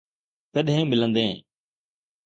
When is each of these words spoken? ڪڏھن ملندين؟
ڪڏھن 0.53 0.81
ملندين؟ 0.91 1.35